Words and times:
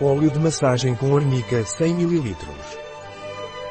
Óleo 0.00 0.28
de 0.28 0.40
massagem 0.40 0.92
com 0.96 1.16
arnica 1.16 1.64
100 1.64 2.02
ml. 2.02 2.36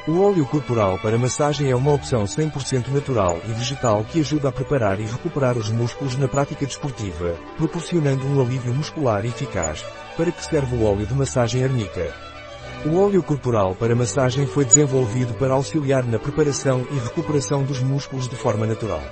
O 0.07 0.21
óleo 0.21 0.45
corporal 0.45 0.97
para 0.99 1.17
massagem 1.17 1.69
é 1.69 1.75
uma 1.75 1.91
opção 1.91 2.23
100% 2.23 2.87
natural 2.87 3.41
e 3.43 3.51
vegetal 3.51 4.05
que 4.05 4.21
ajuda 4.21 4.47
a 4.47 4.51
preparar 4.51 5.01
e 5.01 5.03
recuperar 5.03 5.57
os 5.57 5.69
músculos 5.69 6.15
na 6.15 6.29
prática 6.29 6.65
desportiva, 6.65 7.35
proporcionando 7.57 8.25
um 8.25 8.41
alívio 8.41 8.73
muscular 8.73 9.25
eficaz. 9.25 9.83
Para 10.15 10.31
que 10.31 10.45
serve 10.45 10.77
o 10.77 10.85
óleo 10.85 11.05
de 11.05 11.13
massagem 11.13 11.61
arnica? 11.61 12.15
O 12.85 12.97
óleo 13.01 13.21
corporal 13.21 13.75
para 13.75 13.93
massagem 13.93 14.47
foi 14.47 14.63
desenvolvido 14.63 15.33
para 15.33 15.53
auxiliar 15.53 16.05
na 16.05 16.17
preparação 16.17 16.87
e 16.89 16.99
recuperação 16.99 17.63
dos 17.63 17.81
músculos 17.81 18.29
de 18.29 18.35
forma 18.37 18.65
natural. 18.65 19.03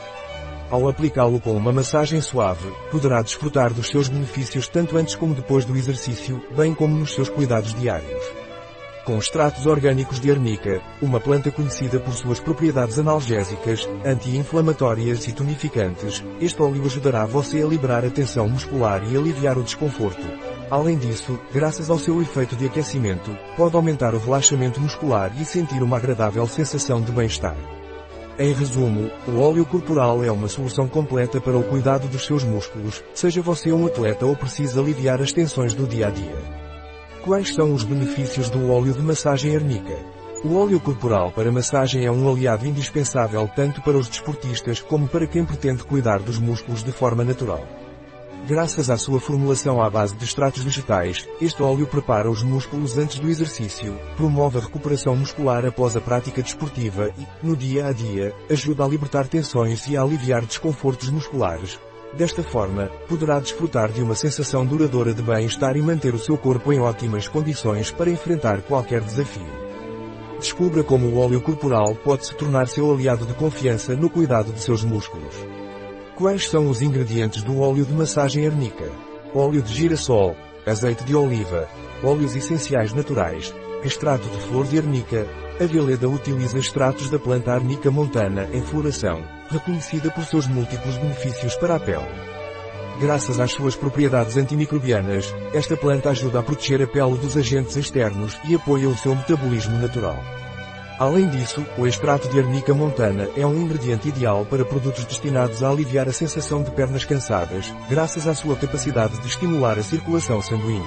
Ao 0.71 0.87
aplicá-lo 0.87 1.41
com 1.41 1.51
uma 1.51 1.73
massagem 1.73 2.21
suave, 2.21 2.71
poderá 2.89 3.21
desfrutar 3.21 3.73
dos 3.73 3.87
seus 3.87 4.07
benefícios 4.07 4.69
tanto 4.69 4.97
antes 4.97 5.15
como 5.15 5.35
depois 5.35 5.65
do 5.65 5.75
exercício, 5.75 6.41
bem 6.55 6.73
como 6.73 6.97
nos 6.97 7.13
seus 7.13 7.27
cuidados 7.27 7.73
diários. 7.73 8.23
Com 9.03 9.17
extratos 9.17 9.65
orgânicos 9.65 10.19
de 10.19 10.31
arnica, 10.31 10.81
uma 11.01 11.19
planta 11.19 11.51
conhecida 11.51 11.99
por 11.99 12.13
suas 12.13 12.39
propriedades 12.39 12.97
analgésicas, 12.97 13.89
anti-inflamatórias 14.05 15.27
e 15.27 15.33
tonificantes, 15.33 16.23
este 16.39 16.61
óleo 16.61 16.85
ajudará 16.85 17.25
você 17.25 17.61
a 17.61 17.65
liberar 17.67 18.05
a 18.05 18.09
tensão 18.09 18.47
muscular 18.47 19.03
e 19.11 19.17
aliviar 19.17 19.57
o 19.57 19.63
desconforto, 19.63 20.25
Além 20.71 20.97
disso, 20.97 21.37
graças 21.53 21.89
ao 21.89 21.99
seu 21.99 22.21
efeito 22.21 22.55
de 22.55 22.65
aquecimento, 22.65 23.37
pode 23.57 23.75
aumentar 23.75 24.15
o 24.15 24.19
relaxamento 24.19 24.79
muscular 24.79 25.29
e 25.37 25.43
sentir 25.43 25.83
uma 25.83 25.97
agradável 25.97 26.47
sensação 26.47 27.01
de 27.01 27.11
bem-estar. 27.11 27.80
Em 28.39 28.53
resumo, 28.53 29.11
o 29.27 29.39
óleo 29.39 29.65
corporal 29.65 30.23
é 30.23 30.31
uma 30.31 30.47
solução 30.47 30.87
completa 30.87 31.39
para 31.41 31.57
o 31.57 31.63
cuidado 31.63 32.07
dos 32.07 32.25
seus 32.25 32.43
músculos, 32.43 33.03
seja 33.13 33.41
você 33.41 33.71
um 33.71 33.85
atleta 33.85 34.25
ou 34.25 34.35
precisa 34.35 34.79
aliviar 34.79 35.21
as 35.21 35.33
tensões 35.33 35.73
do 35.73 35.85
dia 35.85 36.07
a 36.07 36.09
dia. 36.09 36.37
Quais 37.23 37.53
são 37.53 37.73
os 37.73 37.83
benefícios 37.83 38.49
do 38.49 38.71
óleo 38.71 38.93
de 38.93 39.01
massagem 39.01 39.55
arnica? 39.55 39.95
O 40.43 40.55
óleo 40.55 40.79
corporal 40.79 41.31
para 41.31 41.51
massagem 41.51 42.05
é 42.05 42.11
um 42.11 42.27
aliado 42.27 42.65
indispensável 42.65 43.47
tanto 43.55 43.81
para 43.81 43.97
os 43.97 44.07
desportistas 44.07 44.81
como 44.81 45.07
para 45.07 45.27
quem 45.27 45.45
pretende 45.45 45.83
cuidar 45.83 46.19
dos 46.19 46.39
músculos 46.39 46.83
de 46.83 46.91
forma 46.91 47.23
natural. 47.23 47.63
Graças 48.47 48.89
à 48.89 48.97
sua 48.97 49.19
formulação 49.19 49.81
à 49.81 49.89
base 49.89 50.15
de 50.15 50.25
extratos 50.25 50.63
vegetais, 50.63 51.27
este 51.39 51.61
óleo 51.61 51.85
prepara 51.85 52.29
os 52.29 52.41
músculos 52.41 52.97
antes 52.97 53.19
do 53.19 53.29
exercício, 53.29 53.95
promove 54.17 54.57
a 54.57 54.61
recuperação 54.61 55.15
muscular 55.15 55.63
após 55.63 55.95
a 55.95 56.01
prática 56.01 56.41
desportiva 56.41 57.11
e, 57.19 57.45
no 57.45 57.55
dia 57.55 57.85
a 57.85 57.93
dia, 57.93 58.33
ajuda 58.49 58.83
a 58.83 58.87
libertar 58.87 59.27
tensões 59.27 59.87
e 59.87 59.95
a 59.95 60.01
aliviar 60.01 60.43
desconfortos 60.43 61.09
musculares. 61.09 61.79
Desta 62.17 62.41
forma, 62.41 62.87
poderá 63.07 63.39
desfrutar 63.39 63.91
de 63.91 64.01
uma 64.01 64.15
sensação 64.15 64.65
duradoura 64.65 65.13
de 65.13 65.21
bem-estar 65.21 65.77
e 65.77 65.81
manter 65.81 66.13
o 66.13 66.19
seu 66.19 66.35
corpo 66.35 66.73
em 66.73 66.79
ótimas 66.79 67.27
condições 67.27 67.91
para 67.91 68.09
enfrentar 68.09 68.63
qualquer 68.63 69.01
desafio. 69.01 69.61
Descubra 70.39 70.83
como 70.83 71.05
o 71.05 71.19
óleo 71.19 71.39
corporal 71.39 71.93
pode 71.93 72.25
se 72.25 72.35
tornar 72.35 72.67
seu 72.67 72.91
aliado 72.91 73.25
de 73.25 73.35
confiança 73.35 73.95
no 73.95 74.09
cuidado 74.09 74.51
de 74.51 74.59
seus 74.59 74.83
músculos. 74.83 75.35
Quais 76.15 76.49
são 76.49 76.69
os 76.69 76.81
ingredientes 76.81 77.41
do 77.41 77.59
óleo 77.59 77.85
de 77.85 77.93
massagem 77.93 78.45
arnica? 78.45 78.91
Óleo 79.33 79.61
de 79.61 79.73
girassol, 79.73 80.35
azeite 80.65 81.03
de 81.03 81.15
oliva, 81.15 81.67
óleos 82.03 82.35
essenciais 82.35 82.93
naturais, 82.93 83.53
extrato 83.83 84.27
de 84.29 84.37
flor 84.41 84.65
de 84.65 84.77
arnica. 84.77 85.25
A 85.59 85.65
Veleda 85.65 86.09
utiliza 86.09 86.59
extratos 86.59 87.09
da 87.09 87.17
planta 87.17 87.53
arnica 87.53 87.89
montana 87.89 88.49
em 88.51 88.61
floração, 88.61 89.23
reconhecida 89.49 90.11
por 90.11 90.25
seus 90.25 90.47
múltiplos 90.47 90.97
benefícios 90.97 91.55
para 91.55 91.75
a 91.75 91.79
pele. 91.79 92.07
Graças 92.99 93.39
às 93.39 93.51
suas 93.51 93.75
propriedades 93.75 94.37
antimicrobianas, 94.37 95.33
esta 95.53 95.77
planta 95.77 96.09
ajuda 96.09 96.39
a 96.39 96.43
proteger 96.43 96.81
a 96.83 96.87
pele 96.87 97.17
dos 97.17 97.37
agentes 97.37 97.75
externos 97.75 98.37
e 98.47 98.53
apoia 98.53 98.89
o 98.89 98.97
seu 98.97 99.15
metabolismo 99.15 99.77
natural. 99.77 100.21
Além 101.01 101.27
disso, 101.27 101.65
o 101.79 101.87
extrato 101.87 102.29
de 102.29 102.37
arnica 102.37 102.75
montana 102.75 103.27
é 103.35 103.43
um 103.43 103.59
ingrediente 103.59 104.09
ideal 104.09 104.45
para 104.45 104.63
produtos 104.63 105.03
destinados 105.03 105.63
a 105.63 105.69
aliviar 105.71 106.07
a 106.07 106.13
sensação 106.13 106.61
de 106.61 106.69
pernas 106.69 107.03
cansadas, 107.03 107.73
graças 107.89 108.27
à 108.27 108.35
sua 108.35 108.55
capacidade 108.55 109.19
de 109.19 109.25
estimular 109.25 109.79
a 109.79 109.81
circulação 109.81 110.43
sanguínea. 110.43 110.85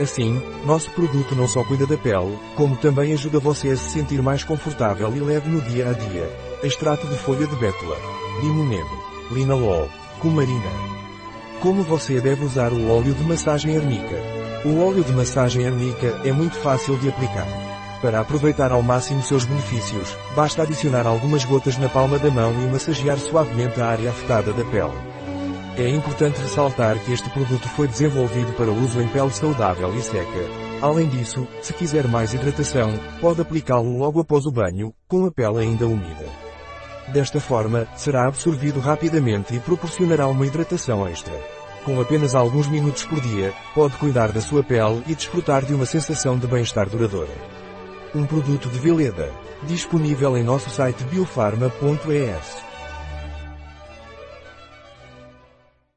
Assim, 0.00 0.42
nosso 0.66 0.90
produto 0.90 1.36
não 1.36 1.46
só 1.46 1.62
cuida 1.62 1.86
da 1.86 1.96
pele, 1.96 2.36
como 2.56 2.76
também 2.76 3.12
ajuda 3.12 3.38
você 3.38 3.68
a 3.68 3.76
se 3.76 3.90
sentir 3.90 4.20
mais 4.20 4.42
confortável 4.42 5.14
e 5.14 5.20
leve 5.20 5.48
no 5.48 5.60
dia 5.60 5.90
a 5.90 5.92
dia. 5.92 6.28
Extrato 6.64 7.06
de 7.06 7.14
folha 7.14 7.46
de 7.46 7.54
bétula, 7.54 7.96
limoneno, 8.40 8.90
linalol, 9.30 9.88
cumarina. 10.18 10.72
Como 11.60 11.84
você 11.84 12.20
deve 12.20 12.44
usar 12.44 12.72
o 12.72 12.90
óleo 12.90 13.14
de 13.14 13.22
massagem 13.22 13.76
arnica? 13.76 14.16
O 14.64 14.84
óleo 14.84 15.04
de 15.04 15.12
massagem 15.12 15.64
arnica 15.64 16.08
é 16.24 16.32
muito 16.32 16.56
fácil 16.56 16.98
de 16.98 17.08
aplicar. 17.08 17.71
Para 18.02 18.18
aproveitar 18.18 18.72
ao 18.72 18.82
máximo 18.82 19.22
seus 19.22 19.44
benefícios, 19.44 20.18
basta 20.34 20.62
adicionar 20.62 21.06
algumas 21.06 21.44
gotas 21.44 21.78
na 21.78 21.88
palma 21.88 22.18
da 22.18 22.32
mão 22.32 22.52
e 22.52 22.66
massagear 22.66 23.16
suavemente 23.16 23.80
a 23.80 23.86
área 23.86 24.10
afetada 24.10 24.52
da 24.52 24.64
pele. 24.64 24.92
É 25.78 25.88
importante 25.88 26.40
ressaltar 26.40 26.98
que 26.98 27.12
este 27.12 27.30
produto 27.30 27.68
foi 27.68 27.86
desenvolvido 27.86 28.52
para 28.54 28.72
uso 28.72 29.00
em 29.00 29.06
pele 29.06 29.30
saudável 29.30 29.94
e 29.94 30.02
seca. 30.02 30.26
Além 30.82 31.08
disso, 31.08 31.46
se 31.62 31.72
quiser 31.72 32.08
mais 32.08 32.34
hidratação, 32.34 32.92
pode 33.20 33.40
aplicá-lo 33.40 33.96
logo 33.96 34.18
após 34.18 34.46
o 34.46 34.50
banho, 34.50 34.92
com 35.06 35.24
a 35.24 35.30
pele 35.30 35.60
ainda 35.60 35.86
úmida. 35.86 36.26
Desta 37.06 37.40
forma, 37.40 37.86
será 37.94 38.26
absorvido 38.26 38.80
rapidamente 38.80 39.54
e 39.54 39.60
proporcionará 39.60 40.26
uma 40.26 40.44
hidratação 40.44 41.06
extra. 41.06 41.34
Com 41.84 42.00
apenas 42.00 42.34
alguns 42.34 42.66
minutos 42.66 43.04
por 43.04 43.20
dia, 43.20 43.54
pode 43.76 43.96
cuidar 43.96 44.32
da 44.32 44.40
sua 44.40 44.64
pele 44.64 45.04
e 45.06 45.14
desfrutar 45.14 45.64
de 45.64 45.72
uma 45.72 45.86
sensação 45.86 46.36
de 46.36 46.48
bem-estar 46.48 46.88
duradoura. 46.88 47.61
Um 48.14 48.26
produto 48.26 48.68
de 48.68 48.78
Veleda. 48.78 49.32
Disponível 49.62 50.36
em 50.36 50.42
nosso 50.42 50.68
site 50.68 51.02
biofarma.es. 51.04 52.71